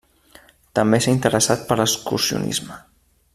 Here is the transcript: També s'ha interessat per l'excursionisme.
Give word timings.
També 0.79 0.99
s'ha 1.05 1.13
interessat 1.17 1.67
per 1.69 1.79
l'excursionisme. 1.81 2.81